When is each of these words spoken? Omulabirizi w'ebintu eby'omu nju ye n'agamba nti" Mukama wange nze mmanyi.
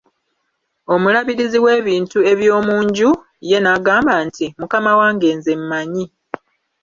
Omulabirizi 0.93 1.57
w'ebintu 1.65 2.17
eby'omu 2.31 2.75
nju 2.85 3.11
ye 3.49 3.57
n'agamba 3.61 4.13
nti" 4.27 4.45
Mukama 4.59 4.91
wange 4.99 5.29
nze 5.37 5.53
mmanyi. 5.61 6.05